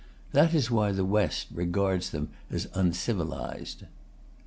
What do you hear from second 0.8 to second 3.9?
the West regards them as uncivilized.